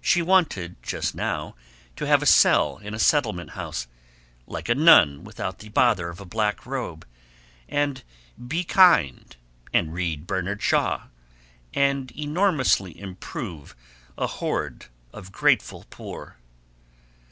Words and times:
She 0.00 0.22
wanted, 0.22 0.82
just 0.82 1.14
now, 1.14 1.54
to 1.96 2.06
have 2.06 2.22
a 2.22 2.32
cell 2.32 2.78
in 2.78 2.94
a 2.94 2.98
settlement 2.98 3.50
house, 3.50 3.86
like 4.46 4.70
a 4.70 4.74
nun 4.74 5.24
without 5.24 5.58
the 5.58 5.68
bother 5.68 6.08
of 6.08 6.20
a 6.20 6.24
black 6.24 6.64
robe, 6.64 7.06
and 7.68 8.02
be 8.46 8.64
kind, 8.64 9.36
and 9.70 9.92
read 9.92 10.26
Bernard 10.26 10.62
Shaw, 10.62 11.08
and 11.74 12.10
enormously 12.12 12.98
improve 12.98 13.76
a 14.16 14.26
horde 14.26 14.86
of 15.12 15.32
grateful 15.32 15.84
poor. 15.90 16.38